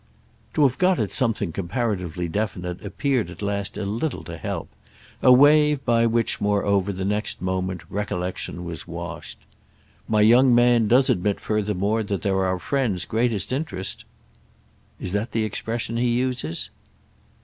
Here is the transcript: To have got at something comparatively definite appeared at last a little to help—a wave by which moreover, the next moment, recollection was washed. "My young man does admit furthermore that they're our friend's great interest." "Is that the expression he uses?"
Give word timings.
To 0.55 0.63
have 0.63 0.79
got 0.79 0.99
at 0.99 1.11
something 1.11 1.51
comparatively 1.51 2.27
definite 2.27 2.83
appeared 2.83 3.29
at 3.29 3.43
last 3.43 3.77
a 3.77 3.85
little 3.85 4.23
to 4.23 4.35
help—a 4.35 5.31
wave 5.31 5.85
by 5.85 6.07
which 6.07 6.41
moreover, 6.41 6.91
the 6.91 7.05
next 7.05 7.39
moment, 7.39 7.83
recollection 7.87 8.65
was 8.65 8.87
washed. 8.87 9.37
"My 10.07 10.21
young 10.21 10.55
man 10.55 10.87
does 10.87 11.11
admit 11.11 11.39
furthermore 11.39 12.01
that 12.01 12.23
they're 12.23 12.43
our 12.45 12.57
friend's 12.57 13.05
great 13.05 13.31
interest." 13.51 14.03
"Is 14.99 15.11
that 15.11 15.33
the 15.33 15.43
expression 15.43 15.97
he 15.97 16.09
uses?" 16.09 16.71